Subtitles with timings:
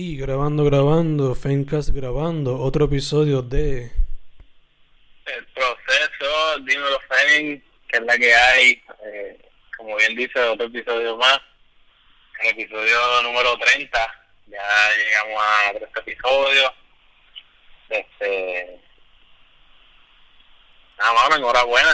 [0.00, 3.90] Y grabando, grabando, Fencast grabando, otro episodio de...
[5.26, 11.16] El proceso, dímelo Fen, que es la que hay, eh, como bien dice, otro episodio
[11.16, 11.40] más,
[12.42, 13.98] el episodio número 30,
[14.46, 14.60] ya
[14.96, 16.72] llegamos a tres episodios,
[17.88, 18.80] este...
[20.96, 21.92] Nada, más, enhorabuena,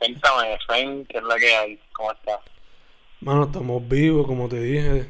[0.00, 2.40] cuéntame Fen, que es la que hay, ¿cómo estás?
[3.20, 5.08] Mano, estamos vivos, como te dije.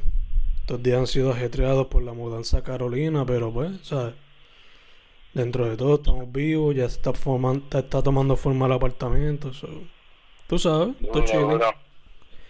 [0.65, 4.15] Estos días han sido ajetreados por la mudanza a Carolina, pero pues, ¿sabes?
[5.31, 9.53] Dentro de todo estamos vivos, ya está, formando, está tomando forma el apartamento.
[9.53, 9.67] so,
[10.47, 11.71] Tú sabes, tú duro,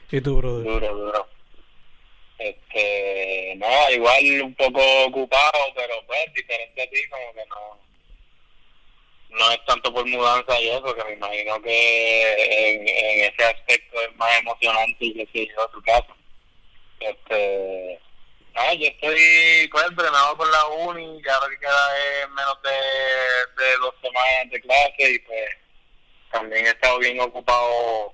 [0.09, 0.63] ¿Y tú, brother?
[0.63, 1.27] duro, duro.
[2.37, 7.79] Este, no, igual un poco ocupado, pero pues diferente a ti, como que no
[9.37, 14.01] no es tanto por mudanza y eso, que me imagino que en, en ese aspecto
[14.03, 16.15] es más emocionante y que sé yo, tu caso.
[17.01, 17.99] Este,
[18.55, 23.63] no, yo estoy pues, entrenado por la uni, que ahora que queda es menos de,
[23.63, 25.49] de dos semanas de clase y pues
[26.31, 28.13] también he estado bien ocupado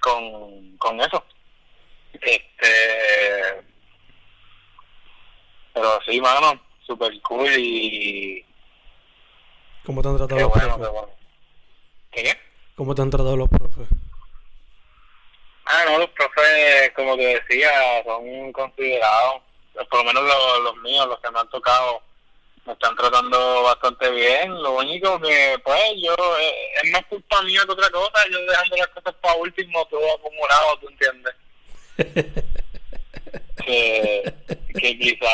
[0.00, 1.22] con, con eso.
[2.14, 3.64] Este,
[5.74, 8.44] pero sí, mano, super cool y
[9.84, 10.92] ¿Cómo te han tratado qué los bueno, qué profes?
[10.92, 11.08] bueno.
[12.10, 12.38] ¿Qué qué?
[12.74, 13.88] ¿Cómo te han tratado los profes?
[15.66, 17.70] Ah, no, los profes, como te decía,
[18.04, 19.42] son considerados,
[19.90, 22.02] por lo menos los, los míos, los que me han tocado,
[22.64, 24.50] me están tratando bastante bien.
[24.62, 28.76] Lo único que, pues, yo, eh, es más culpa mía que otra cosa, yo dejando
[28.76, 31.34] las cosas para último, todo acumulado, ¿tú entiendes?
[33.66, 34.34] que,
[34.78, 35.32] que quizá,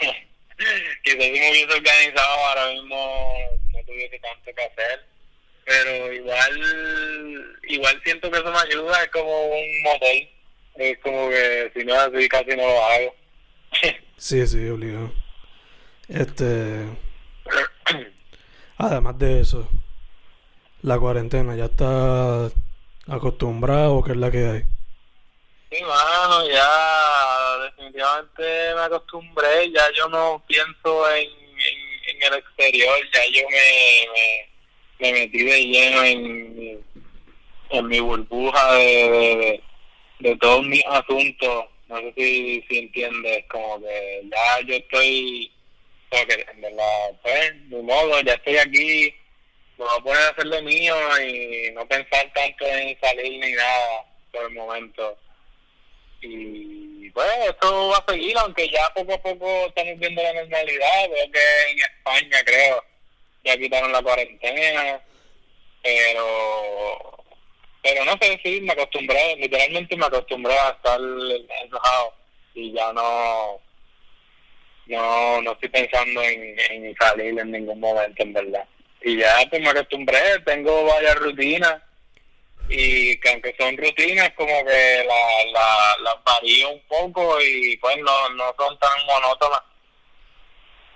[1.02, 3.34] quizá si me hubiese organizado ahora mismo
[3.72, 5.04] no tuviese tanto que hacer
[5.64, 10.08] pero igual igual siento que eso me ayuda es como un motor
[10.76, 13.14] es como que si no es así casi no lo hago
[14.16, 15.12] Sí, sí, obligado.
[16.08, 16.86] Este...
[18.78, 19.68] Además de eso,
[20.82, 22.50] la cuarentena ya está
[23.06, 24.62] acostumbrado, que es la que hay.
[25.70, 32.96] sí mano ya definitivamente me acostumbré ya yo no pienso en, en, en el exterior
[33.12, 36.22] ya yo me, me, me metí de lleno en
[36.56, 36.78] mi,
[37.70, 39.62] en mi burbuja de, de, de,
[40.30, 45.52] de todos mis asuntos no sé si, si entiendes como que ya yo estoy
[46.10, 49.14] como que en verdad pues de modo ya estoy aquí
[49.76, 53.52] me voy a poner a hacer lo mío y no pensar tanto en salir ni
[53.52, 55.18] nada por el momento.
[56.20, 61.10] Y pues esto va a seguir aunque ya poco a poco estamos viendo la normalidad.
[61.10, 62.84] Veo que en España creo
[63.42, 65.02] ya quitaron la cuarentena
[65.84, 67.13] pero
[67.84, 72.14] pero no sé si me acostumbré literalmente me acostumbré a estar enojado
[72.54, 73.60] y ya no
[74.86, 78.64] no no estoy pensando en, en salir en ningún momento en verdad
[79.02, 81.82] y ya pues me acostumbré tengo varias rutinas
[82.70, 87.98] y que aunque son rutinas como que la, la, las varío un poco y pues
[87.98, 89.60] no, no son tan monótonas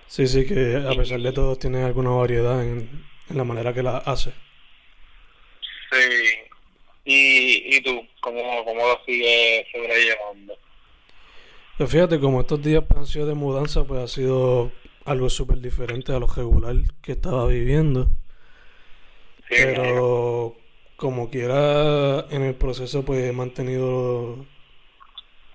[0.07, 3.83] Sí, sí, que a pesar de todo tiene alguna variedad en, en la manera que
[3.83, 4.31] la hace.
[5.91, 6.38] sí
[7.09, 10.57] y, y tú cómo, cómo lo sigues sobrellevando
[11.77, 14.71] Pero fíjate, como estos días han sido de mudanza, pues ha sido
[15.05, 18.09] algo súper diferente a lo regular que estaba viviendo.
[19.49, 20.55] sí, Pero
[20.95, 24.45] como quiera, en el proceso pues he mantenido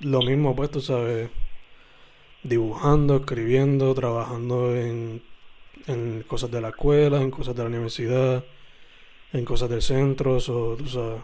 [0.00, 1.30] lo mismo, pues tú sabes,
[2.42, 5.22] dibujando, escribiendo, trabajando en,
[5.86, 8.44] en cosas de la escuela, en cosas de la universidad,
[9.32, 11.22] en cosas del centro, eso, tú sabes.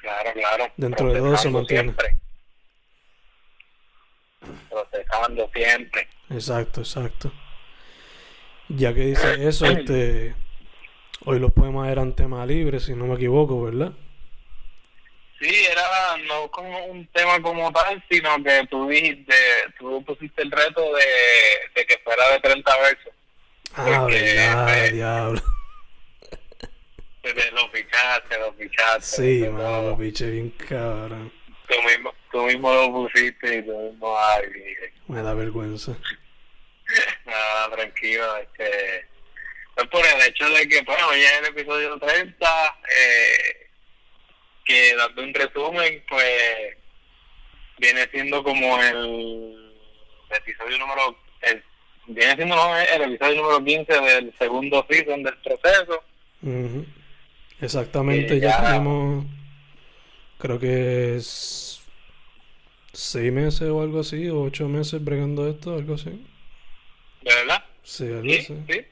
[0.00, 0.72] Claro, claro.
[0.76, 1.94] Dentro de todo se mantiene.
[1.94, 2.16] Siempre.
[4.70, 6.08] Procesando siempre.
[6.30, 7.32] Exacto, exacto.
[8.68, 10.34] Ya que dice eso, este,
[11.24, 13.92] hoy los poemas eran tema libre, si no me equivoco, ¿verdad?
[15.40, 19.34] Sí, era no como un tema como tal, sino que tú dijiste,
[19.78, 23.12] tú pusiste el reto de, de que fuera de 30 versos.
[23.74, 25.40] Ah, verdad, pues, diablo.
[27.22, 29.02] Te- Lo pichaste, lo pichaste.
[29.22, 29.98] Sí, de mano, todo.
[29.98, 31.32] piche bien cabrón.
[31.68, 34.42] Tú mismo, tú mismo lo pusiste y tú mismo, ay,
[35.08, 35.92] Me da vergüenza.
[37.26, 39.06] nada, tranquilo, este...
[39.74, 43.66] Pues por el hecho de que, bueno, hoy es el episodio 30, eh,
[44.64, 46.76] que dando un resumen, pues
[47.78, 49.80] viene siendo como el
[50.30, 51.62] episodio número, el,
[52.08, 52.76] viene siendo ¿no?
[52.76, 56.02] el episodio número 15 del segundo season del proceso.
[56.42, 56.84] Ujú.
[57.60, 58.60] Exactamente, Eh, ya ya.
[58.60, 59.24] tenemos,
[60.38, 61.82] creo que es
[62.92, 66.10] seis meses o algo así, o ocho meses bregando esto, algo así.
[67.22, 67.64] ¿De verdad?
[67.82, 68.64] Sí, algo Sí, así.
[68.68, 68.86] sí.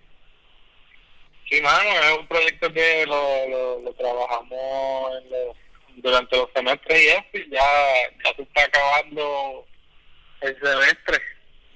[1.49, 5.57] Sí, mano, es un proyecto que lo, lo, lo trabajamos en los,
[5.97, 7.63] durante los semestres y eso, y ya,
[8.25, 9.65] ya se está acabando
[10.41, 11.23] el semestre.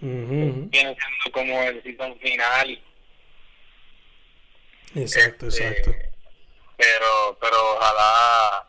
[0.02, 0.68] Ujú.
[0.70, 2.80] Viene siendo como el season final.
[4.94, 6.09] Exacto, Este, exacto.
[6.80, 8.66] Pero, pero ojalá,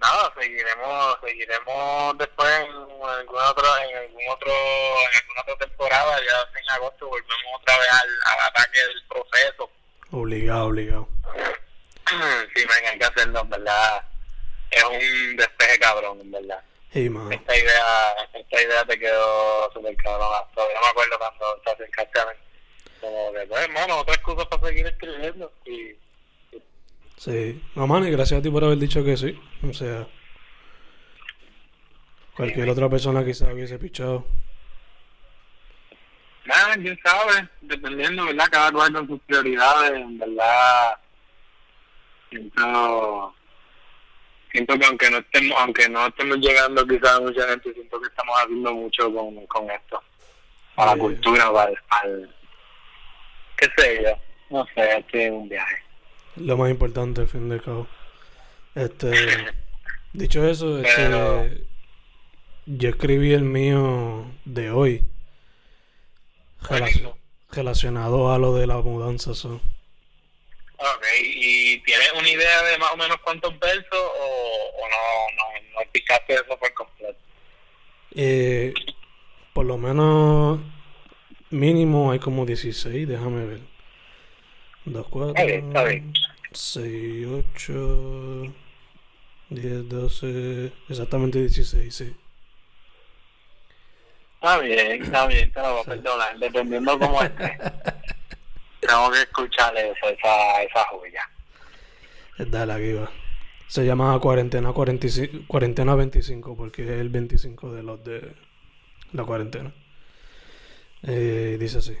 [0.00, 2.70] nada, seguiremos, seguiremos después en
[3.06, 7.88] alguna otra, en algún otro, en alguna otra temporada, ya en agosto volvemos otra vez
[7.90, 9.70] al, al ataque del proceso.
[10.12, 11.08] Obligado, obligado.
[12.56, 14.02] Sí, me que hacerlo, en verdad.
[14.70, 16.64] Es un despeje cabrón, en verdad.
[17.10, 17.30] Mano.
[17.30, 20.28] Esta idea, esta idea te quedó súper cabrón.
[20.54, 22.32] Todavía me acuerdo cuando te acercaste a mí.
[23.00, 25.52] Como que, pues, hermano, otra excusa para seguir escribiendo.
[25.66, 25.94] Y,
[27.20, 27.60] Sí.
[27.74, 29.38] No, y gracias a ti por haber dicho que sí.
[29.68, 30.06] O sea,
[32.34, 34.24] cualquier otra persona quizás hubiese pichado.
[36.46, 38.46] Nada, quién sabe, dependiendo, ¿verdad?
[38.50, 40.94] Cada cual con sus prioridades, en verdad.
[42.30, 43.34] Siento,
[44.50, 48.06] siento que aunque no estemos, aunque no estemos llegando quizás a mucha gente, siento que
[48.08, 50.02] estamos haciendo mucho con, con esto.
[50.74, 50.96] Para Sí.
[50.96, 52.34] la cultura, para, para el-
[53.58, 54.16] qué sé yo,
[54.48, 55.82] no sé, este es un viaje.
[56.36, 57.86] Lo más importante, al fin de cabo.
[58.74, 59.10] Este,
[60.12, 61.48] dicho eso, este, Pero-
[62.66, 65.04] yo escribí el mío de hoy.
[67.50, 69.34] Relacionado a lo de la mudanza.
[69.34, 69.54] so.
[70.82, 75.80] Ok, ¿y tienes una idea de más o menos cuántos versos o, o no, no,
[75.84, 77.18] no picaste eso por completo?
[78.14, 78.72] Eh,
[79.52, 80.60] por lo menos
[81.50, 83.60] mínimo hay como 16, déjame ver.
[84.84, 86.12] 2, 4, Está bien, está bien.
[86.52, 88.54] 6, 8,
[89.50, 92.16] 10, 12, exactamente 16, sí.
[94.34, 97.58] Está bien, está bien, te lo voy a perdonar, dependiendo cómo esté.
[98.80, 101.30] Tengo que escuchar eso, esa, esa joya.
[102.38, 103.10] Dale, aquí va.
[103.68, 108.32] Se llama cuarentena 45, cuarentena 25 porque es el 25 de los de
[109.12, 109.72] la cuarentena.
[111.02, 111.96] Eh, dice así.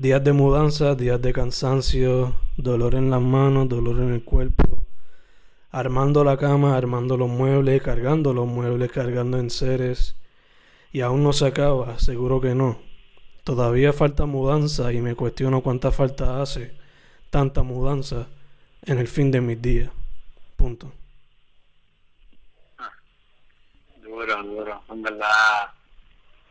[0.00, 4.86] Días de mudanza, días de cansancio, dolor en las manos, dolor en el cuerpo,
[5.72, 10.14] armando la cama, armando los muebles, cargando los muebles, cargando enseres.
[10.92, 12.78] Y aún no se acaba, seguro que no.
[13.42, 16.76] Todavía falta mudanza y me cuestiono cuánta falta hace
[17.30, 18.28] tanta mudanza
[18.82, 19.90] en el fin de mis días.
[20.54, 20.92] Punto.
[24.00, 24.80] Duro, duro.
[24.90, 25.72] En verdad,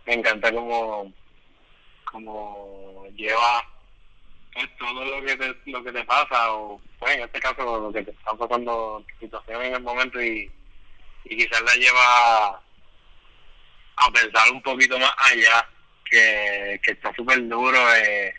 [0.05, 1.13] me encanta como,
[2.23, 3.63] como lleva
[4.53, 7.93] pues, todo lo que te, lo que te pasa, o pues en este caso lo
[7.93, 10.51] que te está pasando, tu situación en el momento, y,
[11.25, 12.47] y quizás la lleva
[13.97, 15.67] a pensar un poquito más allá,
[16.09, 17.77] que, que está súper duro.
[17.95, 18.33] Eh,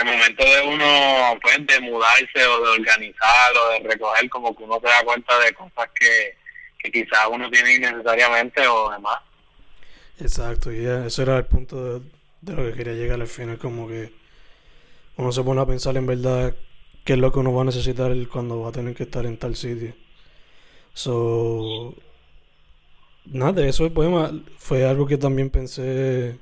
[0.00, 4.64] el momento de uno, pues, de mudarse o de organizar o de recoger, como que
[4.64, 6.36] uno se da cuenta de cosas que,
[6.78, 9.18] que quizás uno tiene innecesariamente o demás.
[10.18, 13.58] Exacto, y ya, ese era el punto de, de lo que quería llegar al final,
[13.58, 14.12] como que
[15.16, 16.54] uno se pone a pensar en verdad
[17.04, 19.38] qué es lo que uno va a necesitar cuando va a tener que estar en
[19.38, 19.94] tal sitio.
[20.94, 21.94] So,
[23.24, 26.38] nada, eso el poema fue algo que también pensé,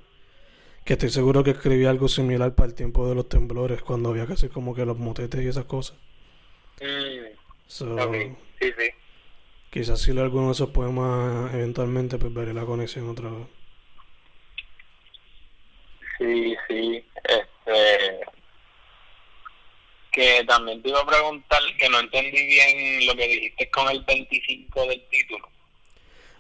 [0.85, 4.27] que estoy seguro que escribí algo similar para el tiempo de los temblores, cuando había
[4.27, 5.99] casi como que los motetes y esas cosas.
[6.81, 7.37] Mm,
[7.69, 8.91] So, sí, sí.
[9.71, 13.47] Quizás si leo alguno de esos poemas eventualmente pues veré la conexión otra vez.
[16.19, 17.05] Sí, sí.
[17.25, 18.21] Este,
[20.13, 24.03] que también te iba a preguntar que no entendí bien lo que dijiste con el
[24.05, 25.49] 25 del título.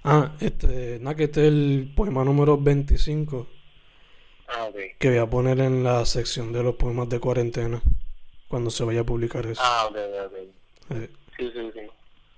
[0.04, 3.47] Ah, este, nada, que este es el poema número 25
[4.49, 4.76] Ah, ok.
[4.99, 7.82] que voy a poner en la sección de los poemas de cuarentena
[8.49, 9.61] cuando se vaya a publicar eso.
[9.62, 10.35] Ah, ok, ok.
[10.97, 11.80] Eh, Sí, sí, sí.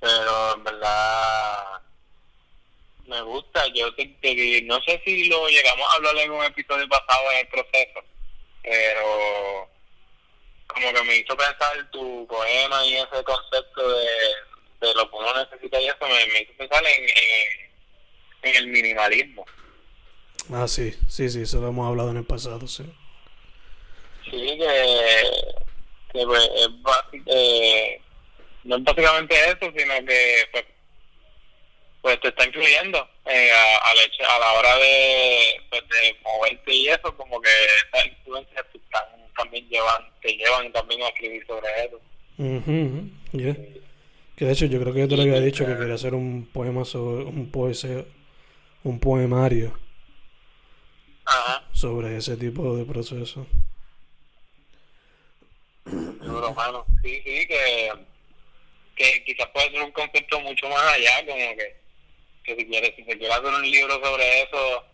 [0.00, 1.69] Pero en verdad
[3.11, 3.67] me gusta.
[3.75, 7.38] Yo te, te- no sé si lo llegamos a hablar en un episodio pasado en
[7.38, 8.00] el proceso,
[8.62, 9.69] pero
[10.69, 14.07] como que me hizo pensar tu poema y ese concepto de,
[14.81, 18.67] de lo que uno necesita y eso me, me hizo pensar en, en, en el
[18.69, 19.45] minimalismo.
[20.52, 22.85] ah, sí, sí, sí, eso lo hemos hablado en el pasado, sí.
[24.25, 25.31] Sí, que,
[26.12, 26.69] que pues, es
[27.26, 28.00] eh,
[28.64, 30.64] no es básicamente eso, sino que pues,
[32.02, 35.38] pues te está influyendo eh, a, a la, hecha- a la hora de,
[35.71, 37.49] pues, de moverte y eso, como que
[37.95, 39.04] esas influencias te están,
[39.37, 42.00] también llevan, te llevan también a escribir sobre eso.
[42.38, 43.54] Ujú, ujú, yeah.
[44.37, 46.47] Que de hecho yo creo que yo te lo había dicho que quería hacer un
[46.50, 48.04] poema sobre un poesía,
[48.83, 49.78] un poemario
[51.26, 51.62] Ajá.
[51.73, 53.47] sobre ese tipo de proceso.
[55.85, 56.85] Duro, mano.
[57.02, 57.90] Sí, sí, que,
[58.97, 61.79] que quizás puede ser un concepto mucho más allá, como que,
[62.50, 64.85] que si quieres, si se quiere hacer un libro sobre eso,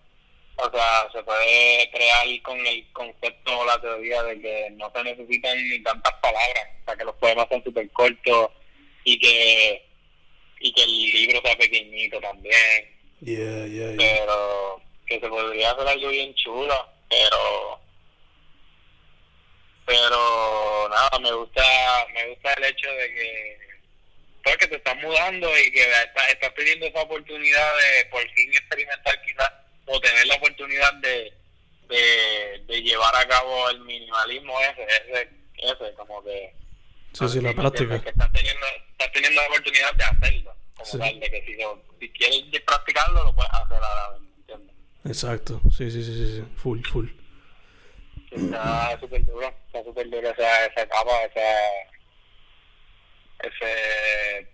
[0.56, 5.02] o sea, se puede crear con el concepto o la teoría de que no se
[5.04, 8.50] necesitan ni tantas palabras, o sea, que los poemas son súper cortos
[9.04, 9.82] y que
[10.60, 13.96] y que el libro sea pequeñito también, Yeah, yeah, yeah.
[13.96, 17.80] pero que se podría hacer algo bien chulo, pero
[19.86, 21.62] pero nada, me gusta
[22.12, 23.65] me gusta el hecho de que
[24.46, 28.52] pues que te estás mudando y que estás, estás teniendo esa oportunidad de por fin
[28.52, 29.52] experimentar quizás
[29.86, 31.32] o tener la oportunidad de,
[31.88, 36.52] de, de llevar a cabo el minimalismo ese, ese, ese como que
[37.12, 38.00] Sí, sí, la ¿me práctica.
[38.00, 40.98] Que estás teniendo, estás teniendo la oportunidad de hacerlo, como Sí.
[40.98, 41.56] tal, de que si,
[41.98, 44.76] si quieres practicarlo, lo puedes hacer ahora, ¿me entiendes?
[45.06, 45.60] Exacto.
[45.76, 46.44] Sí, sí, sí, sí, sí.
[46.62, 47.08] Full, full.
[48.30, 51.58] Está súper duro, está súper duro esa, esa etapa, esa,
[53.40, 54.48] ese,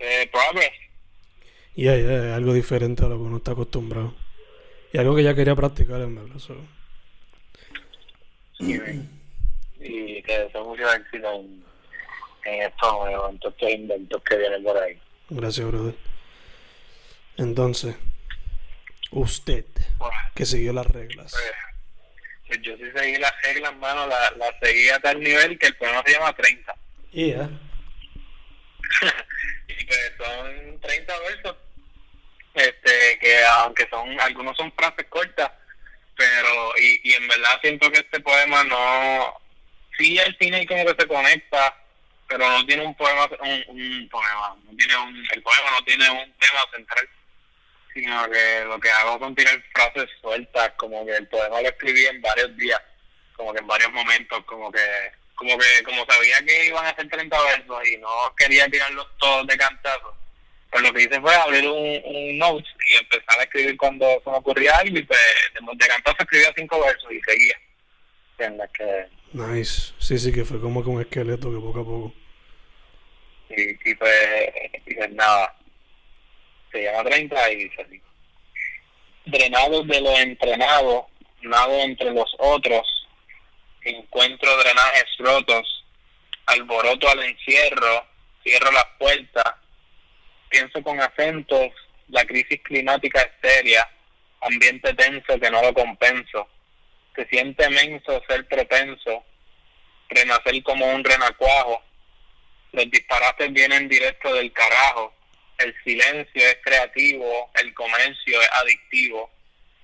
[0.00, 0.72] ese progress.
[1.74, 4.14] Yeah, yeah, es algo diferente a lo que uno está acostumbrado.
[4.92, 6.38] Y algo que ya quería practicar, en verdad.
[6.38, 6.56] so.
[8.60, 8.74] y,
[9.80, 11.64] y te deseo mucho éxito en,
[12.44, 14.98] en esto, en todos estos inventos que vienen por ahí.
[15.30, 15.94] Gracias, brother.
[17.36, 17.96] Entonces,
[19.10, 19.64] usted,
[19.98, 21.32] Bueno, que siguió las reglas.
[21.32, 21.52] pues,
[22.46, 25.76] pues yo sí seguí las reglas, mano, las la seguí a tal nivel que el
[25.76, 26.74] poema se llama 30.
[27.10, 27.50] Yeah.
[29.68, 31.56] y pues son 30 versos
[32.54, 35.50] este que aunque son algunos son frases cortas
[36.16, 39.34] pero y, y en verdad siento que este poema no
[39.98, 41.76] sí el cine como que se conecta
[42.28, 46.10] pero no tiene un poema un, un poema no tiene un el poema no tiene
[46.10, 47.08] un tema central
[47.92, 52.06] sino que lo que hago son tirar frases sueltas como que el poema lo escribí
[52.06, 52.80] en varios días
[53.36, 55.12] como que en varios momentos como que
[55.44, 59.46] como que como sabía que iban a ser 30 versos y no quería tirarlos todos
[59.46, 60.16] de cantazo
[60.70, 64.30] pues lo que hice fue abrir un, un notes y empezar a escribir cuando se
[64.30, 65.20] me ocurría algo y pues
[65.52, 67.56] de, cantazo escribía cinco versos y seguía
[68.38, 68.70] ¿Entiendes?
[68.72, 69.92] que Nice.
[69.98, 72.14] Sí, sí, que fue como que un esqueleto que poco a poco.
[73.50, 74.50] y, y pues
[74.86, 75.54] y pues nada
[76.72, 78.00] se llama 30 y dice así
[79.26, 81.08] drenado de lo entrenado
[81.42, 83.03] nado entre los otros
[83.84, 85.84] encuentro drenajes rotos
[86.46, 88.06] alboroto al encierro
[88.42, 89.54] cierro las puertas
[90.48, 91.72] pienso con acentos
[92.08, 93.88] la crisis climática es seria
[94.40, 96.48] ambiente tenso que no lo compenso
[97.14, 99.24] se siente menso ser propenso
[100.10, 101.82] renacer como un renacuajo
[102.74, 105.14] los disparates vienen directo del carajo.
[105.58, 109.30] El silencio es creativo, el comercio es adictivo.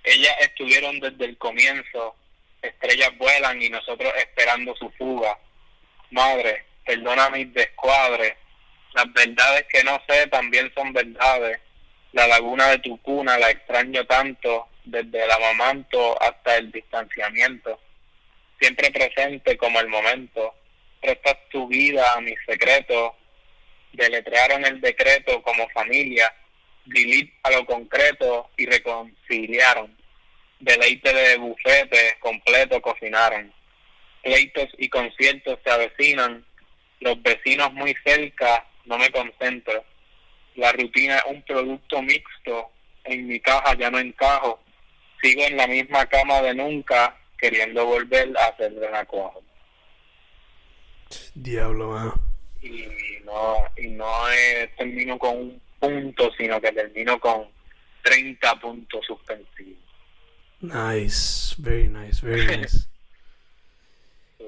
[0.03, 2.17] Ellas estuvieron desde el comienzo,
[2.63, 5.39] estrellas vuelan y nosotros esperando su fuga.
[6.11, 8.35] Madre, perdona mis descuadres,
[8.95, 11.61] las verdades que no sé también son verdades.
[12.13, 17.81] La laguna de tu cuna la extraño tanto, desde el amamanto hasta el distanciamiento.
[18.59, 20.55] Siempre presente como el momento
[21.01, 23.13] prestas tu vida a mis secretos,
[23.93, 26.33] deletrearon el decreto como familia,
[26.85, 29.97] delete a lo concreto y reconciliaron,
[30.61, 33.53] deleite de bufete completo cocinaron,
[34.23, 36.45] pleitos y conciertos se avecinan,
[37.01, 39.85] los vecinos muy cerca, no me concentro,
[40.57, 42.71] la rutina es un producto mixto,
[43.05, 44.61] en mi caja ya no encajo,
[45.23, 49.43] sigo en la misma cama de nunca, queriendo volver a hacer renacuajo.
[51.35, 52.15] Diablo, mano.
[52.61, 52.87] y
[53.25, 57.49] no y no es, termino con un punto sino que termino con
[58.03, 59.90] 30 puntos suspensivos
[60.61, 61.55] Nice.
[61.59, 62.87] Very nice, very nice.
[64.39, 64.45] Sí.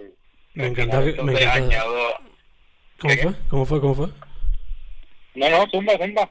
[0.55, 2.13] Me encanta que- me encanta- añado-
[3.01, 3.35] ¿Cómo ¿Qué, fue?
[3.49, 3.81] ¿Cómo fue?
[3.81, 4.09] ¿Cómo fue?
[5.35, 6.31] no no zumba zumba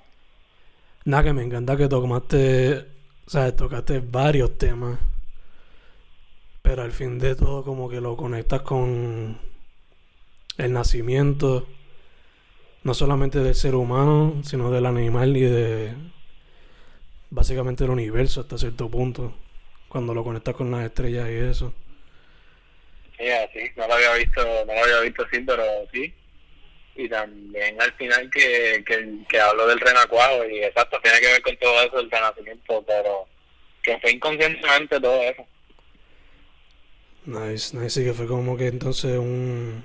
[1.06, 2.78] Nada, que me encanta que tomaste,
[3.26, 5.00] o sea, tocaste varios temas,
[6.62, 9.40] pero al fin de todo como que lo conectas con
[10.58, 11.68] el nacimiento,
[12.84, 15.96] no solamente del ser humano, sino del animal y de
[17.32, 19.34] básicamente el universo hasta cierto punto,
[19.92, 21.74] cuando lo conectas con las estrellas y eso.
[23.18, 26.14] Sí, así, no lo había visto, no lo había visto así, pero sí.
[26.96, 31.42] Y también al final que, que, que hablo del renacuajo y exacto, tiene que ver
[31.42, 33.28] con todo eso, el renacimiento, pero
[33.84, 35.46] que fue inconscientemente todo eso.
[37.26, 39.84] Nice, nice, sí que fue como que entonces un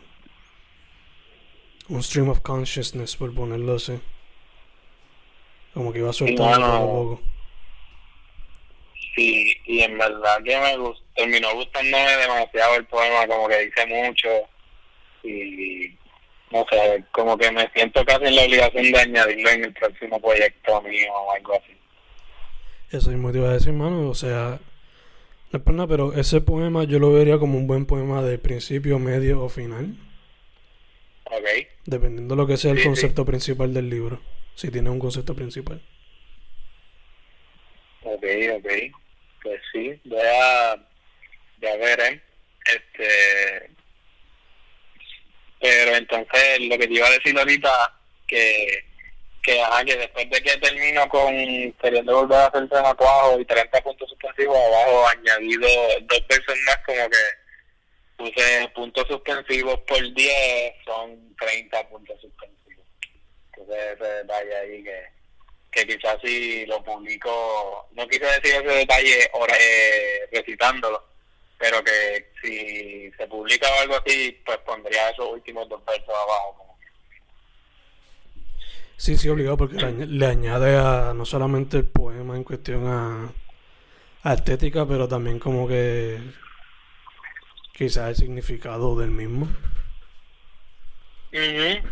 [1.89, 3.99] un stream of consciousness, por ponerlo así.
[5.75, 7.36] Como que iba soltando bueno, poco a poco.
[9.17, 13.87] Sí, y en verdad que me gustó, terminó gustándome demasiado el poema, como que dice
[13.87, 14.29] mucho.
[15.23, 15.91] Y
[16.53, 20.21] no sé, como que me siento casi en la obligación de añadirlo en el próximo
[20.21, 21.73] proyecto mío o algo así.
[22.93, 24.09] Eso mismo te iba a decir, mano.
[24.09, 24.61] O sea,
[25.51, 28.39] no es por nada, pero ese poema yo lo vería como un buen poema de
[28.39, 29.97] principio, medio o final.
[31.25, 31.69] Ok.
[31.87, 32.85] Dependiendo de lo que sea el sí.
[32.85, 34.21] concepto principal del libro.
[34.55, 35.83] Si tiene un concepto principal.
[38.03, 38.25] Ok,
[38.59, 38.69] ok.
[39.47, 40.75] Pues sí, voy a,
[41.61, 42.21] ya veré.
[42.65, 43.71] Este,
[45.61, 47.71] pero entonces lo que te iba a decir ahorita,
[48.27, 48.85] que,
[49.45, 51.33] que, ajá, que después de que termino con
[51.75, 55.69] queriendo volver a hacer tatuajo y 30 puntos suspensivos abajo, añadido
[56.01, 57.19] dos veces más como que
[58.17, 62.85] puse puntos suspensivos por 10, son 30 puntos suspensivos.
[63.53, 65.16] Entonces detalle ahí que
[65.77, 71.05] que quizás si lo publico, no quise decir ese detalle eh, recitándolo,
[71.59, 76.79] pero que si se publica o algo así, pues pondría esos últimos dos versos abajo.
[78.97, 82.87] Sí, sí, obligado, porque le, añ- le añade a no solamente el poema en cuestión
[82.87, 83.31] a,
[84.23, 86.19] a estética, pero también como que
[87.75, 89.47] quizás el significado del mismo.
[91.33, 91.89] Ujú.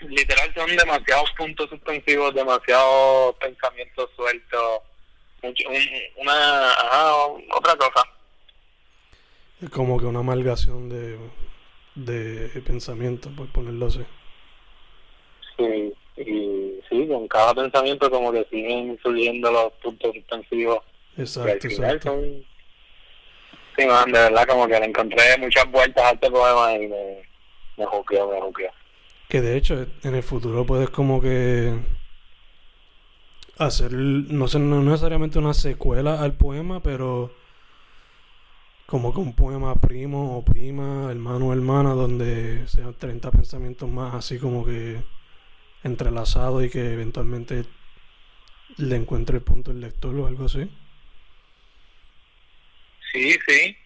[0.00, 4.80] Literal son demasiados puntos suspensivos, demasiados pensamientos sueltos,
[5.42, 7.16] mucho, un- una, ajá,
[7.56, 8.02] otra cosa.
[9.60, 11.18] Es como que una amalgación de,
[11.96, 14.04] de pensamiento, por ponerlo así.
[15.56, 20.78] Sí, y sí, con cada pensamiento como que siguen surgiendo los puntos suspensivos
[21.16, 22.08] Exacto, exacto.
[22.10, 22.46] son...
[23.76, 27.22] Sí, man, de verdad como que le encontré muchas vueltas a este poema y me,
[27.76, 28.70] me juqueó, me juqueó.
[29.28, 31.78] Que de hecho en el futuro puedes como que
[33.58, 37.34] hacer, no sé, no necesariamente una secuela al poema, pero
[38.86, 44.14] como que un poema primo o prima, hermano o hermana, donde sean 30 pensamientos más
[44.14, 45.02] así como que
[45.84, 47.64] entrelazados y que eventualmente
[48.78, 50.70] le encuentre el punto el lector o algo así.
[53.12, 53.76] Sí, sí.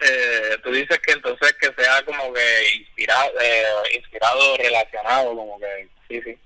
[0.00, 5.88] Eh, tú dices que entonces que sea como que inspirado, eh, inspirado, relacionado, como que
[6.08, 6.36] sí, sí.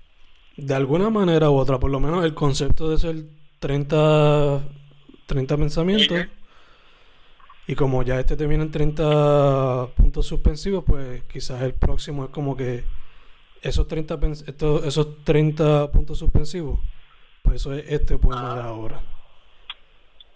[0.57, 3.15] De alguna manera u otra, por lo menos el concepto de ser
[3.59, 4.61] 30,
[5.25, 6.25] 30 pensamientos.
[7.67, 12.57] Y como ya este termina en 30 puntos suspensivos, pues quizás el próximo es como
[12.57, 12.83] que
[13.61, 16.79] esos 30, pens- estos- esos 30 puntos suspensivos,
[17.43, 19.01] pues eso es este poema de ahora.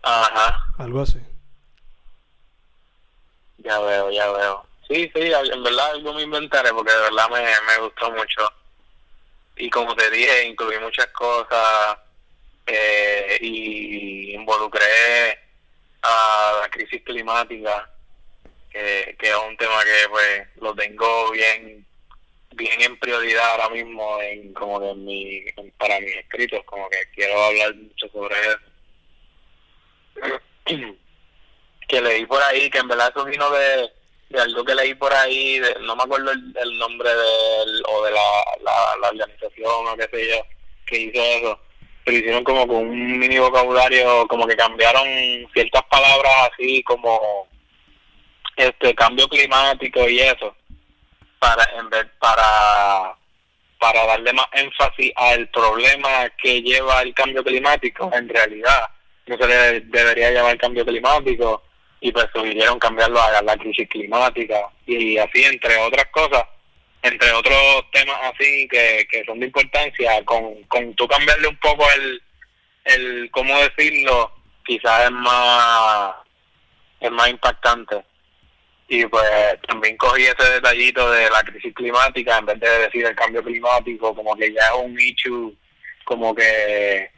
[0.03, 1.19] Ajá, Algo así.
[3.63, 4.65] Ya veo, ya veo.
[4.87, 8.51] Sí, sí, en verdad algo me inventaré porque de verdad me, me gustó mucho.
[9.55, 11.97] Y como te dije, incluí muchas cosas
[12.67, 15.39] eh, y involucré
[16.01, 17.89] a la crisis climática,
[18.69, 21.85] que, que es un tema que pues lo tengo bien
[22.55, 25.43] bien en prioridad ahora mismo en como que en mi
[25.77, 28.59] para mis escritos como que quiero hablar mucho sobre eso
[31.93, 33.87] que leí por ahí que en verdad eso vino de,
[34.29, 38.03] de algo que leí por ahí de- no me acuerdo el, el nombre del o
[38.03, 38.43] de la,
[38.99, 40.41] la, organización o qué sé yo
[40.87, 41.59] que hizo eso
[42.03, 45.07] pero hicieron como con un mini vocabulario como que cambiaron
[45.53, 47.47] ciertas palabras así como
[48.55, 50.55] este cambio climático y eso
[51.37, 53.15] para en vez para
[53.79, 58.89] para darle más énfasis al problema que lleva el cambio climático en realidad
[59.27, 61.61] no se le debería llamar cambio climático
[62.03, 64.59] y pues sugirieron cambiarlo a la crisis climática.
[64.85, 66.43] Y así entre otras cosas
[67.01, 67.55] entre otros
[67.93, 72.21] temas así que, que son de importancia con, con tú cambiarle un poco el
[72.83, 74.31] el cómo decirlo
[74.65, 76.13] quizás es más
[76.99, 78.03] es más impactante.
[78.89, 79.23] Y pues
[79.65, 84.13] también cogí ese detallito de la crisis climática en vez de decir el cambio climático
[84.13, 85.55] como que ya es un issue
[86.03, 87.09] como que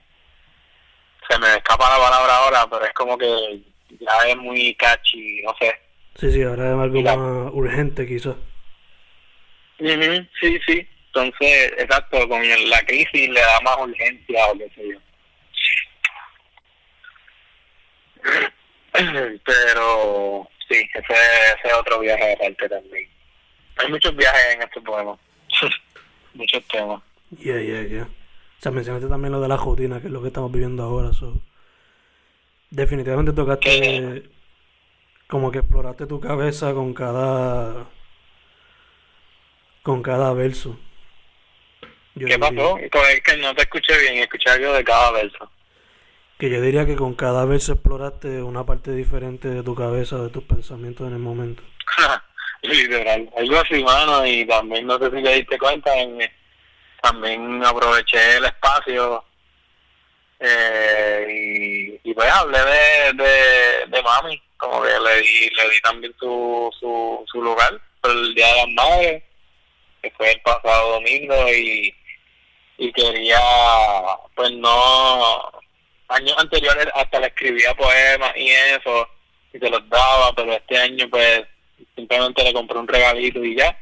[1.27, 5.55] se me escapa la palabra ahora pero es como que ya es muy catchy no
[5.60, 5.73] sé
[6.17, 8.38] Sí, sí, ahora es algo más urgente quizás.
[9.79, 14.99] Sí sí entonces exacto con la crisis le da más urgencia o qué sé yo
[19.45, 23.10] pero sí ese, ese es otro viaje aparte también
[23.77, 25.17] hay muchos viajes en este poema
[26.34, 28.03] muchos temas Yeah, yeah, yeah.
[28.03, 31.12] O sea, mencionaste también lo de la rutina, que es lo que estamos viviendo ahora.
[31.13, 31.41] So.
[32.75, 34.29] Definitivamente tocaste
[35.27, 37.85] como que exploraste tu cabeza con cada
[39.81, 40.77] Con cada verso.
[42.15, 42.77] Yo ¿Qué pasó?
[42.77, 45.49] Es que no te escuché bien, escuché algo de cada verso.
[46.38, 50.29] Que yo diría que con cada verso exploraste una parte diferente de tu cabeza, de
[50.29, 51.63] tus pensamientos en el momento.
[52.61, 56.19] Literal, algo así, mano, y también no sé si te diste cuenta, en,
[57.01, 59.23] también aproveché el espacio
[60.39, 66.13] eh, y, pues hablé de, de, de mami, como que le di, le di también
[66.19, 69.23] su, su, su lugar por el Día de las Madres,
[70.01, 71.93] que fue el pasado domingo y,
[72.77, 73.39] y quería,
[74.35, 75.51] pues no,
[76.09, 79.07] años anteriores hasta le escribía poemas y eso,
[79.53, 81.43] y se los daba, pero este año pues
[81.95, 83.77] simplemente le compré un regalito y ya,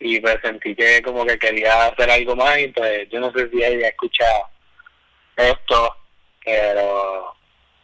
[0.00, 3.48] y pues sentí que como que quería hacer algo más, y pues yo no sé
[3.50, 4.26] si ella escucha
[5.42, 5.96] esto,
[6.44, 7.34] pero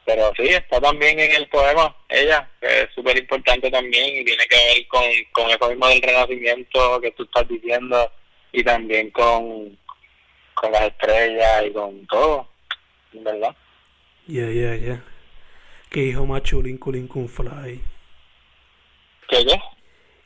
[0.08, 4.46] pero sí, está también en el poema ella, que es súper importante también y tiene
[4.46, 8.10] que ver con, con eso mismo del renacimiento que tú estás diciendo
[8.50, 9.78] y también con,
[10.54, 12.48] con las estrellas y con todo,
[13.12, 13.54] ¿verdad?
[14.26, 15.04] Yeah, yeah, yeah.
[15.90, 17.82] Que hijo más chulín culín con fly.
[19.28, 19.60] ¿Qué qué?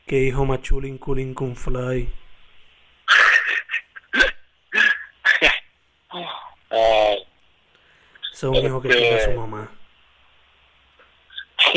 [0.07, 2.09] Que hijo más chulín culín con fly.
[6.73, 7.25] eh,
[8.33, 9.71] es un hijo que tiene su mamá.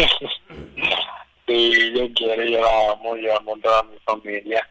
[1.46, 4.68] sí, yo quiero, yo la amo, yo amo toda mi familia.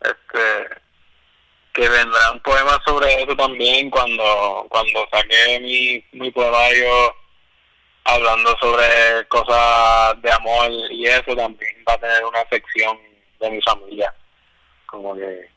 [0.00, 0.80] Este,
[1.74, 7.14] que vendrá un poema sobre eso también cuando, cuando saque mi, mi poemario
[8.04, 12.98] hablando sobre cosas de amor y eso también va a tener una sección
[13.40, 14.14] de mi familia.
[14.86, 15.53] Como que...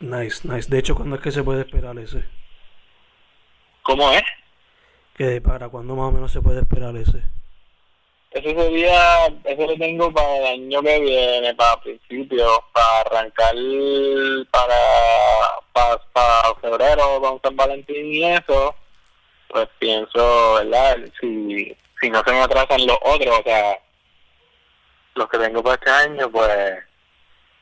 [0.00, 0.68] Nice, nice.
[0.68, 2.24] De hecho, ¿cuándo es que se puede esperar ese?
[3.82, 4.22] ¿Cómo es?
[5.14, 7.22] Que para cuándo más o menos se puede esperar ese.
[8.30, 13.54] Ese sería, eso lo tengo para el año que viene, para principio, para arrancar
[14.50, 14.76] para,
[15.72, 18.74] para, para febrero con San Valentín y eso,
[19.48, 20.98] pues pienso, ¿verdad?
[21.20, 23.78] Si, si no se me atrasan los otros, o sea,
[25.14, 26.50] los que tengo para este año, pues,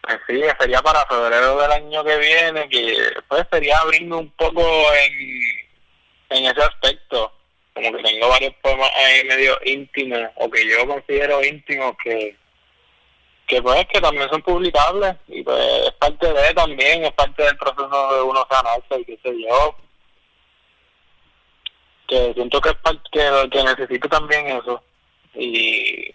[0.02, 2.96] pues sí, sería para febrero del año que viene, que
[3.28, 4.62] pues sería abriendo un poco
[4.94, 5.62] en
[6.30, 7.32] en ese aspecto.
[7.74, 12.36] Como que tengo varios poemas ahí medio íntimos, o que yo considero íntimos, que,
[13.46, 17.56] que pues que también son publicables, y pues es parte de también, es parte del
[17.56, 19.76] proceso de uno sanarse, y qué sé yo.
[22.08, 24.82] Que siento que es parte, que, que necesito también eso.
[25.34, 26.14] Y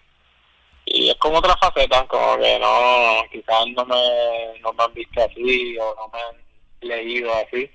[1.00, 5.22] y es como otra faceta, como que no, quizás no me, no me han visto
[5.22, 6.36] así o no me han
[6.80, 7.70] leído así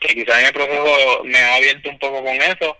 [0.00, 2.76] que quizás en el proceso me ha abierto un poco con eso,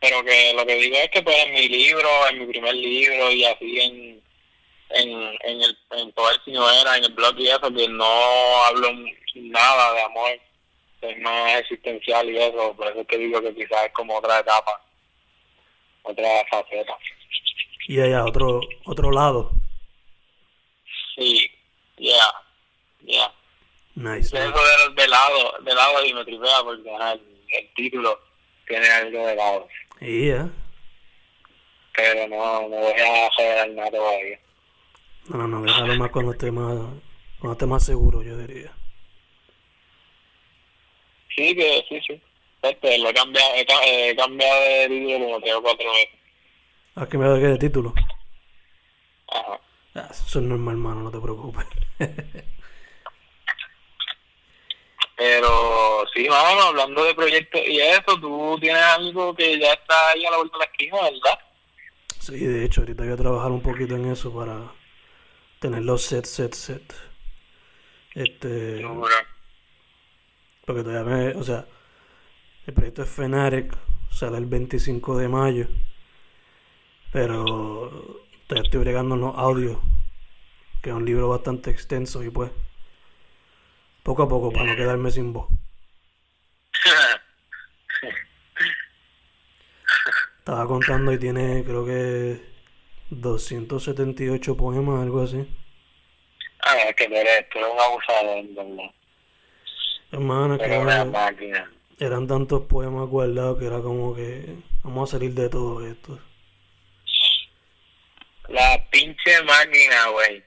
[0.00, 3.30] pero que lo que digo es que pues en mi libro, en mi primer libro
[3.30, 4.20] y así en
[4.90, 5.10] en,
[5.42, 6.40] en el en todo el
[6.82, 8.92] era en el blog y eso, que no hablo
[9.34, 10.40] nada de amor,
[11.02, 14.40] es más existencial y eso, por eso es que digo que quizás es como otra
[14.40, 14.82] etapa,
[16.02, 16.96] otra faceta.
[17.88, 19.52] Y allá otro otro lado.
[21.14, 21.50] Sí,
[21.98, 22.32] ya,
[23.02, 23.32] ya.
[23.94, 24.28] Nice.
[24.28, 28.18] Eso de, de lado, de lado y me tripea porque el, título
[28.66, 29.68] tiene algo de lado.
[30.00, 30.48] Yeah.
[31.94, 34.38] Pero no, no voy a hacer nada todavía.
[35.28, 36.78] No, no, no, déjalo más cuando esté más,
[37.38, 38.72] cuando esté más seguro, yo diría.
[41.36, 42.20] Sí, que sí, sí.
[42.62, 46.19] Este, lo he cambiado, he, cambiado de título como tengo cuatro veces.
[47.00, 47.94] ¿Has cambiado de qué de título?
[49.26, 49.58] Ajá.
[49.94, 51.64] Ah, eso es normal, hermano, no te preocupes.
[55.16, 60.26] Pero sí, vamos, hablando de proyectos y eso, tú tienes algo que ya está ahí
[60.26, 61.38] a la vuelta de la esquina, ¿verdad?
[62.18, 64.70] Sí, de hecho, ahorita voy a trabajar un poquito en eso para
[65.58, 66.94] tener los set, set, set.
[68.14, 68.86] Este.
[70.66, 71.28] Porque todavía me.
[71.28, 71.64] O sea,
[72.66, 73.74] el proyecto es Fenarec,
[74.10, 75.66] sale el 25 de mayo.
[77.12, 77.90] Pero
[78.46, 79.78] todavía estoy bregando en los audios,
[80.82, 82.50] que es un libro bastante extenso y pues
[84.02, 85.48] poco a poco para no quedarme sin voz.
[90.38, 92.40] Estaba contando y tiene creo que
[93.10, 95.46] 278 poemas, algo así.
[96.62, 98.90] Ah, es que eres, tú eres un abusador, ¿verdad?
[100.12, 101.52] Hermano, que
[101.98, 106.18] eran tantos poemas guardados que era como que vamos a salir de todo esto.
[108.50, 110.44] La pinche máquina, güey.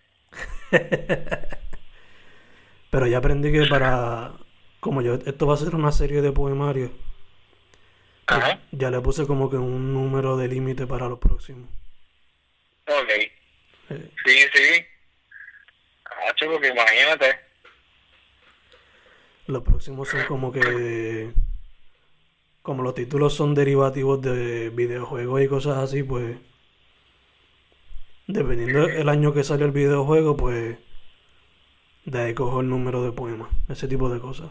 [2.91, 4.33] Pero ya aprendí que para.
[4.79, 6.91] Como yo, esto va a ser una serie de poemarios.
[8.27, 8.59] Ajá.
[8.71, 11.69] Ya le puse como que un número de límite para los próximos.
[12.87, 13.09] Ok.
[13.89, 14.85] Sí, sí.
[16.27, 17.39] Hacho, porque imagínate.
[19.47, 21.31] Los próximos son como que.
[22.61, 26.37] Como los títulos son derivativos de videojuegos y cosas así, pues.
[28.27, 30.77] Dependiendo del año que sale el videojuego, pues.
[32.05, 33.49] De ahí cojo el número de poemas.
[33.67, 34.49] Ese tipo de cosas.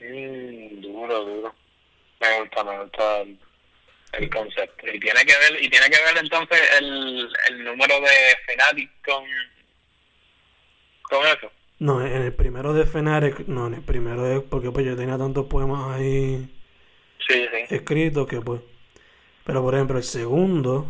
[0.00, 1.54] Mm, duro, duro.
[2.20, 3.38] Me gusta, me gusta el,
[4.14, 4.86] el concepto.
[4.88, 9.24] Y tiene que ver, y tiene que ver entonces el, el número de Fnatic con,
[11.02, 11.50] con eso.
[11.78, 15.18] No, en el primero de Fnatic, no, en el primero es porque pues yo tenía
[15.18, 16.50] tantos poemas ahí
[17.26, 17.68] Sí, sí.
[17.68, 18.60] escritos que pues.
[19.44, 20.88] Pero por ejemplo, el segundo,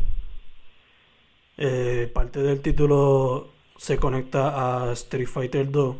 [1.56, 5.96] eh, parte del título se conecta a Street Fighter 2.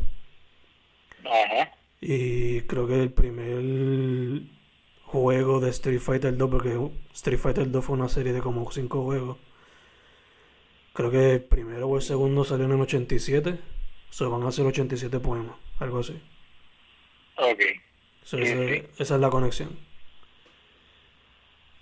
[1.25, 1.71] Ajá.
[2.01, 4.43] Y creo que el primer
[5.05, 6.79] juego de Street Fighter 2, porque
[7.13, 9.39] Street Fighter 2 fue una serie de como 5 juegos.
[10.95, 13.59] Creo que el primero o el segundo salió en el 87.
[14.11, 16.21] So, van a ser 87 poemas, algo así.
[17.37, 17.61] Ok.
[18.25, 18.83] So, Sí, esa, sí.
[18.99, 19.79] esa es la conexión.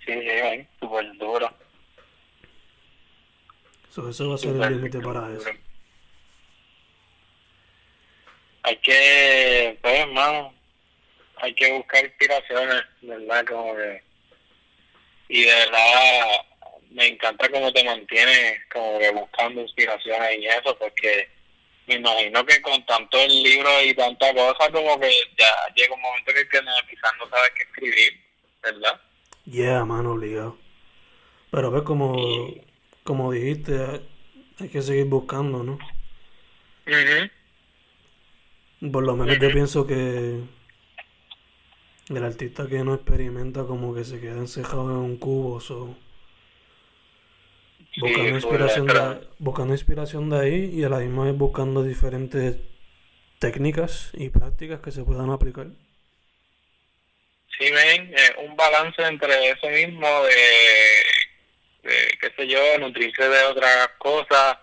[0.05, 1.49] Sí, sí, súper duro.
[3.93, 5.51] So, eso va a ser el límite para eso.
[8.63, 10.51] Hay que, pues, hermano,
[11.35, 13.45] hay que buscar inspiraciones, ¿verdad?
[13.45, 14.01] Como que,
[15.29, 16.25] y de verdad,
[16.89, 21.29] me encanta cómo te mantienes como que buscando inspiraciones y eso, porque
[21.85, 26.01] me imagino que con tanto el libro y tanta cosa, como que ya llega un
[26.01, 28.19] momento que, quizás no sabes qué escribir,
[28.63, 28.99] ¿verdad?
[29.45, 30.57] Yeah, mano, obligado.
[31.51, 32.15] Pero ves como,
[33.03, 33.79] como dijiste,
[34.59, 35.77] hay- que seguir buscando, ¿no?
[38.91, 39.53] Por lo menos yo Ujú.
[39.53, 40.43] pienso que
[42.09, 45.95] el artista que no experimenta como que se queda encejado en un cubo, so,
[47.95, 52.57] buscando inspiración de, buscando inspiración de ahí y a la misma vez buscando diferentes
[53.39, 55.67] técnicas y prácticas que se puedan aplicar.
[57.57, 61.02] Sí, ven, eh, un balance entre eso mismo de,
[61.83, 64.57] de, qué sé yo, nutrirse de otras cosas,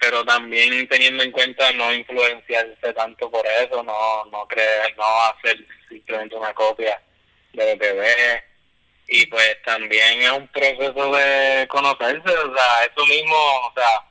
[0.00, 5.58] pero también teniendo en cuenta no influenciarse tanto por eso, no no creer, no hacer
[5.88, 7.00] simplemente una copia
[7.52, 8.44] de lo que.
[9.08, 14.08] Y pues también es un proceso de conocerse, o sea, eso mismo, o sea,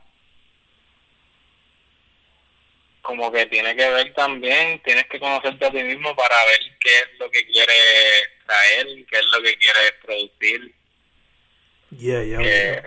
[3.04, 6.98] como que tiene que ver también, tienes que conocerte a ti mismo para ver qué
[6.98, 10.76] es lo que quieres traer, qué es lo que quieres producir,
[11.98, 12.84] Yeah, yeah, que,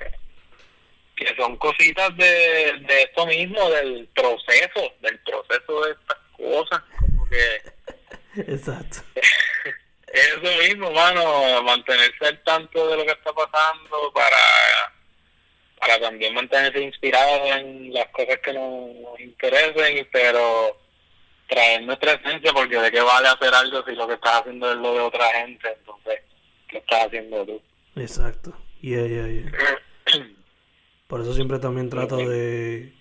[1.16, 7.28] que son cositas de, de esto mismo, del proceso, del proceso de estas cosas, como
[7.28, 7.62] que
[8.52, 8.98] exacto.
[10.06, 14.36] eso mismo, mano, mantenerse al tanto de lo que está pasando para
[15.80, 20.78] para también mantenerse inspirado en las cosas que nos, nos interesen, pero
[21.48, 24.76] traer nuestra esencia, porque de qué vale hacer algo si lo que estás haciendo es
[24.76, 26.20] lo de otra gente, entonces,
[26.68, 27.62] ¿qué estás haciendo tú?
[27.96, 28.54] Exacto.
[28.82, 29.50] Yeah, yeah, yeah.
[31.06, 32.94] Por eso siempre también trato de,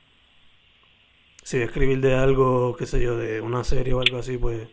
[1.43, 4.37] si voy a escribir de algo, qué sé yo, de una serie o algo así,
[4.37, 4.67] pues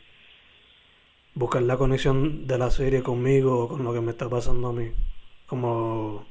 [1.34, 4.72] buscar la conexión de la serie conmigo o con lo que me está pasando a
[4.72, 4.90] mí.
[5.46, 6.26] Como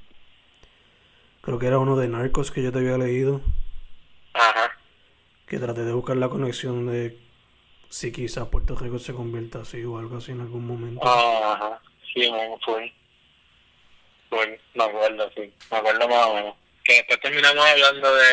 [1.42, 3.42] creo que era uno de Narcos que yo te había leído,
[4.34, 4.72] Ajá,
[5.46, 7.20] que traté de buscar la conexión de
[7.90, 11.08] si quizás Puerto Rico se convierta así o algo así en algún momento.
[11.08, 11.80] ajá,
[12.14, 12.30] sí,
[12.66, 12.92] fue.
[14.74, 16.56] Me acuerdo, sí, me acuerdo más o menos.
[16.84, 18.24] Que después terminamos hablando de,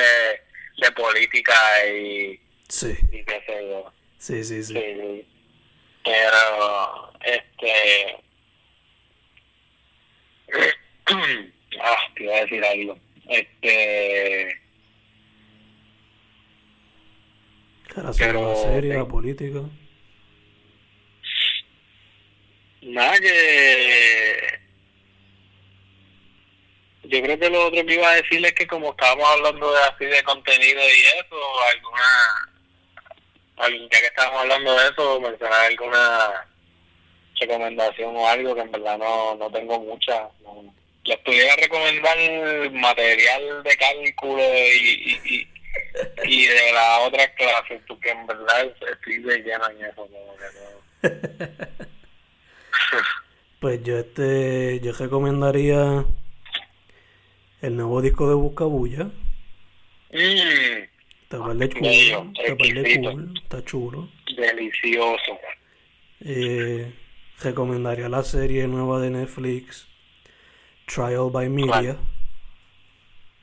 [0.79, 1.55] de política
[1.87, 3.93] y, Sí, y qué sé yo.
[4.19, 4.75] sí, sí, sí.
[6.05, 8.17] Pero, este.
[11.83, 12.99] ah, te iba a decir algo.
[13.29, 14.61] Este.
[17.95, 19.61] Cara, Pero- serie, la política.
[22.83, 24.59] Nada que.
[27.13, 29.81] Yo creo que lo otro que iba a decir es que, como estábamos hablando de
[29.83, 31.37] así de contenido y eso,
[31.75, 32.09] alguna.
[33.59, 36.47] al- Ya que estábamos hablando de eso, mencionar alguna
[37.39, 40.29] recomendación o algo que en verdad no, no tengo mucha.
[40.43, 40.75] No.
[41.05, 42.17] Les pudiera recomendar
[42.71, 45.49] material de cálculo y, y, y,
[46.25, 49.97] y de las otras clases, porque en verdad estoy de lleno en eso.
[49.97, 51.83] Como que no.
[53.61, 56.05] Pues yo este, yo recomendaría
[57.63, 59.05] el nuevo disco de Buscabulla.
[60.13, 60.83] Mm,
[63.43, 65.39] Está chulo, está está delicioso.
[66.21, 66.93] Eh,
[67.41, 69.89] recomendaría la serie nueva de Netflix,
[70.87, 71.97] Trial by Media,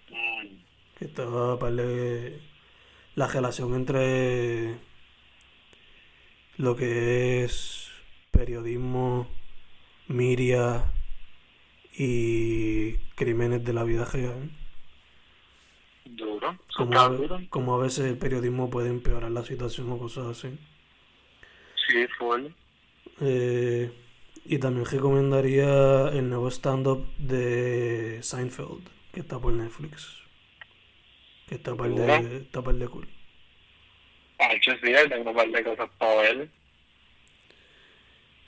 [0.09, 0.47] Mm,
[0.97, 1.05] que
[1.71, 2.39] de...
[3.15, 4.75] la relación entre
[6.57, 7.89] lo que es
[8.31, 9.27] periodismo,
[10.07, 10.91] media
[11.99, 14.49] y crímenes de la vida real.
[16.05, 16.57] Duro.
[16.77, 17.39] Como a, duro.
[17.49, 20.57] como a veces el periodismo puede empeorar la situación o cosas así.
[21.87, 22.45] Sí, full.
[23.19, 23.91] Eh,
[24.45, 30.23] y también recomendaría el nuevo stand-up de Seinfeld, que está por Netflix.
[31.47, 33.09] Que está par de, está par de cool.
[34.39, 36.49] Ah, hecho, sí, tengo un par de cosas para ver.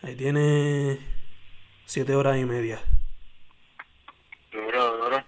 [0.04, 1.00] Ahí tiene
[1.84, 2.82] siete horas y media.
[4.52, 5.24] Duro, duro.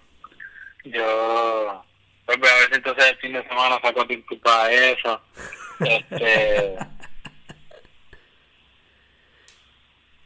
[0.84, 1.84] Yo,
[2.26, 5.22] pues voy a ver si entonces el fin de semana saco tiempo para eso.
[5.80, 6.76] Este,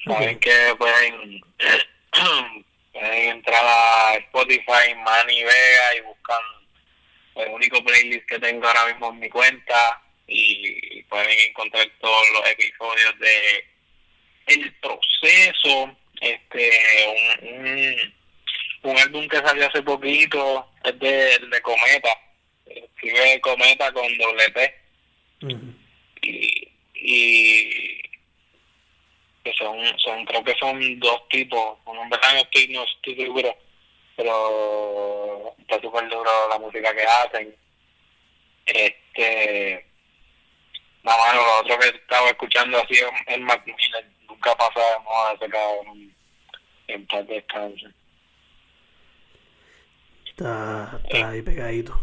[0.04, 1.40] saben que pueden,
[2.92, 6.42] pueden entrar a Spotify, Manny Vega y buscan
[7.36, 12.50] el único playlist que tengo ahora mismo en mi cuenta y pueden encontrar todos los
[12.50, 13.64] episodios de
[14.46, 16.70] El Proceso, este,
[17.40, 18.17] un, un,
[18.82, 22.10] un álbum que salió hace poquito, es de, de Cometa,
[22.66, 24.74] escribe Cometa con doble T
[26.22, 28.02] y, y
[29.44, 33.56] que son, son creo que son dos tipos, en verdad no estoy, no estoy seguro,
[34.16, 37.56] pero está súper duro la música que hacen.
[38.66, 39.86] Este,
[41.02, 42.94] nada más lo otro que estaba escuchando así
[43.26, 46.14] es Macmillan, nunca pasa de moda ese cabrón
[46.88, 47.86] en paz descanse.
[50.38, 52.00] Está, está ahí pegadito.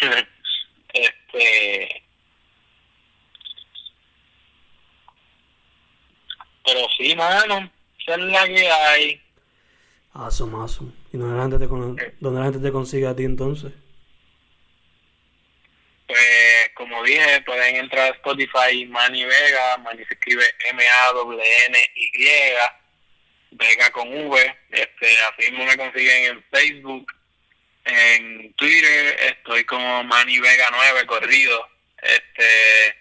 [0.92, 2.02] este
[6.64, 9.22] pero sí mano esa es la que hay
[10.12, 10.92] Awesome, awesome.
[11.12, 13.72] ¿Y dónde la gente te, cono- dónde la gente te consigue a ti entonces?
[16.08, 21.40] pues como dije pueden entrar a Spotify Manny Vega Manny se escribe M A W
[21.68, 22.26] N Y
[23.52, 27.12] Vega con V este así mismo me consiguen en Facebook
[27.84, 31.68] en Twitter estoy como Manny Vega 9 corrido
[32.02, 32.96] este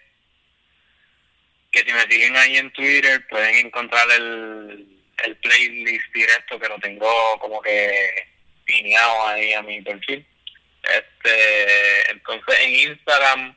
[1.72, 4.88] que si me siguen ahí en Twitter pueden encontrar el,
[5.24, 8.28] el playlist directo que lo tengo como que
[8.70, 10.26] pineado ahí a mi perfil.
[10.84, 13.56] Este, entonces en Instagram,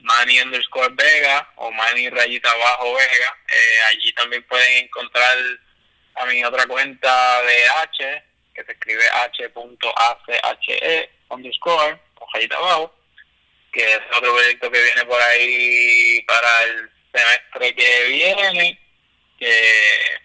[0.00, 5.36] Manny underscore Vega o Manny rayita abajo Vega, eh, allí también pueden encontrar
[6.18, 8.22] a mi otra cuenta de H,
[8.54, 12.00] que se escribe h.ache underscore,
[12.32, 12.94] rayita abajo,
[13.72, 18.78] que es otro proyecto que viene por ahí para el semestre que viene,
[19.38, 20.18] que,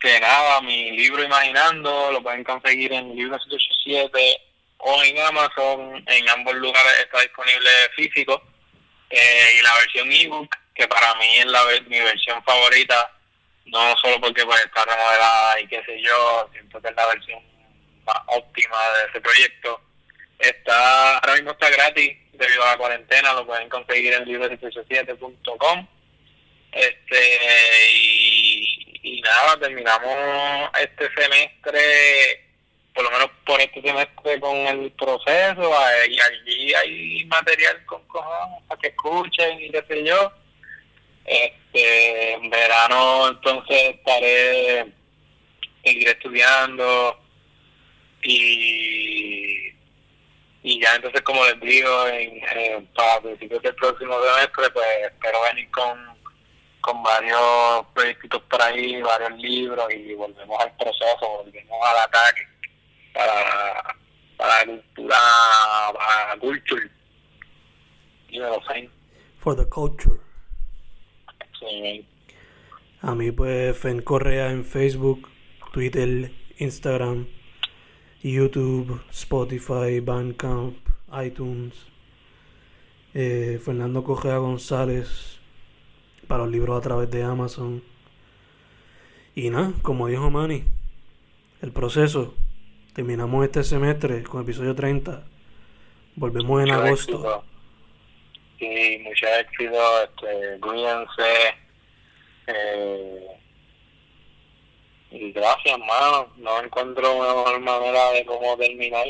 [0.00, 4.40] que nada, mi libro Imaginando lo pueden conseguir en Libro 787
[4.78, 8.40] o en Amazon, en ambos lugares está disponible físico,
[9.10, 13.17] eh, y la versión ebook, que para mí es la mi versión favorita,
[13.70, 17.42] no solo porque pues, está remodelada y qué sé yo, siento que es la versión
[18.04, 19.80] más óptima de ese proyecto,
[20.38, 25.86] está ahora mismo está gratis debido a la cuarentena lo pueden conseguir en libro787.com
[26.70, 27.38] este
[27.92, 32.44] y, y nada terminamos este semestre
[32.94, 35.72] por lo menos por este semestre con el proceso
[36.08, 40.32] y allí hay material con cojones para que escuchen y qué sé yo
[41.28, 44.86] este en verano entonces estaré
[45.84, 47.18] seguiré estudiando
[48.22, 49.68] y
[50.62, 55.38] y ya entonces como les digo en, eh, para principios del próximo semestre pues espero
[55.42, 56.18] venir con
[56.80, 62.42] con varios proyectos por ahí varios libros y volvemos al proceso volvemos al ataque
[63.14, 63.96] para
[64.36, 65.16] para la cultura
[65.94, 66.90] para la culture
[68.28, 68.98] y me lo saben
[69.38, 70.27] For the culture.
[71.60, 72.04] Sí,
[73.00, 75.28] A mí pues Fen Correa en Facebook,
[75.72, 77.26] Twitter, Instagram,
[78.22, 80.76] YouTube, Spotify, Bandcamp,
[81.24, 81.74] iTunes.
[83.14, 85.38] Eh, Fernando Correa González
[86.26, 87.82] para los libros a través de Amazon.
[89.34, 90.64] Y nada, como dijo Manny,
[91.62, 92.34] el proceso.
[92.92, 95.24] Terminamos este semestre con episodio 30.
[96.16, 97.12] Volvemos en agosto.
[97.14, 97.44] éxito.
[98.58, 101.54] Sí, mucho éxito, este, cuídense.
[102.48, 103.26] Eh,
[105.10, 106.28] y gracias, hermano.
[106.38, 109.06] No encuentro mejor manera de cómo terminar.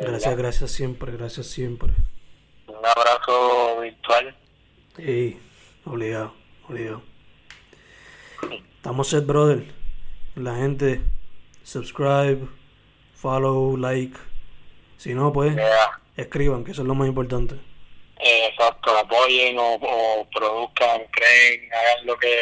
[0.00, 1.92] Gracias, gracias siempre, gracias siempre.
[2.66, 4.36] Un abrazo virtual.
[4.98, 5.38] Ey,
[5.84, 6.34] obligado,
[6.68, 7.02] obligado.
[8.76, 9.64] Estamos set, brother.
[10.36, 11.00] La gente,
[11.62, 12.46] subscribe,
[13.14, 14.16] follow, like.
[14.98, 16.00] Si no, pues, Yeah.
[16.16, 17.56] escriban, que eso es lo más importante.
[18.20, 22.36] Eh, exacto, apoyen o, produzcan, creen, hagan lo que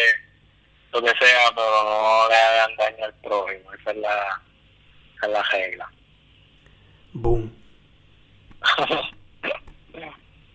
[0.92, 3.72] lo que sea, pero no le hagan daño al prójimo.
[3.74, 4.42] Esa es la,
[5.16, 5.90] esa es la regla.
[7.12, 7.52] Boom.